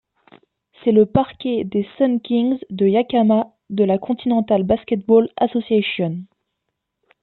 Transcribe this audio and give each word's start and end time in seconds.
C'est 0.83 0.91
le 0.93 1.05
parquet 1.05 1.63
des 1.63 1.87
Sun 1.95 2.21
Kings 2.21 2.57
de 2.71 2.87
Yakama 2.87 3.53
de 3.69 3.83
la 3.83 3.99
Continental 3.99 4.63
Basketball 4.63 5.29
Association. 5.37 6.23